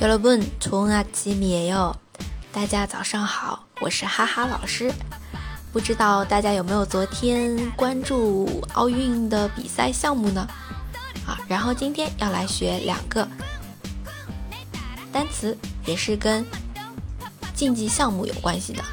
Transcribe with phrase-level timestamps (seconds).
[0.00, 1.94] 여러분좋은아침이에요
[2.52, 4.92] 大家早上好，我是哈哈老师。
[5.72, 10.46] 不知道大家有没有昨天关注奥运的比赛项目呢？
[11.26, 13.26] 啊，然后今天要来学两个
[15.12, 16.44] 单词，也是跟
[17.54, 18.84] 竞技项目有关系的。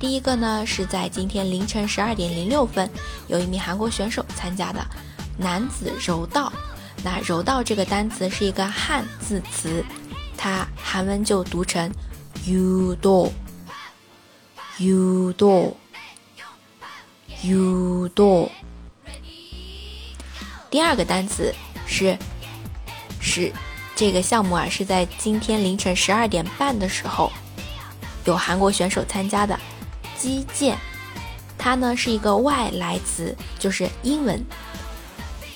[0.00, 2.90] 第一个呢，是在今天凌晨十二点零六分，
[3.28, 4.84] 有一名韩国选手参加的
[5.38, 6.52] 男子柔道。
[7.04, 9.84] 那柔道这个单词是一个汉字词。
[10.41, 11.91] 它韩文就读成
[12.45, 13.29] u do
[14.77, 15.75] u do
[17.43, 18.49] u do。
[20.69, 21.53] 第二个单词
[21.85, 22.17] 是
[23.19, 23.51] 是
[23.97, 27.29] 这个项目啊，是在今天凌晨十二点半的时候，
[28.23, 29.59] 有韩国选手参加的
[30.17, 30.77] 击剑。
[31.57, 34.41] 它呢是一个外来词，就是英文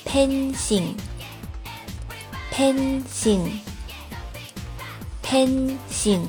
[0.04, 0.92] fencing
[5.34, 6.22] fencing。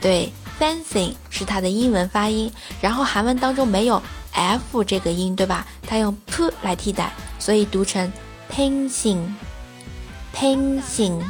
[0.00, 2.48] 对，fencing 是它的英文发音，
[2.80, 5.66] 然后韩文当中没有 f 这个音，对吧？
[5.84, 8.08] 它用 p 来替代，所以读成
[8.52, 11.20] pencing，pencing。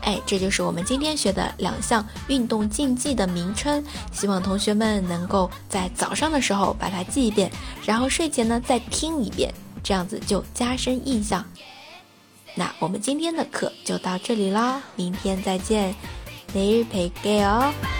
[0.00, 7.52] 哎，这就是我们今天学的两项运动竞技的名称，希望同学们能够在早上的时候把它记一遍，
[7.84, 9.52] 然后睡前呢再听一遍。
[9.83, 11.45] 这样子就加深印象。
[12.55, 15.93] 那我们今天的课就到这里啦，明天再见，
[16.53, 17.92] 내일뵐게요